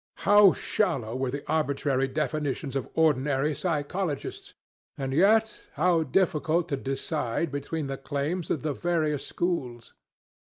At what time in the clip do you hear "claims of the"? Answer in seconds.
7.99-8.73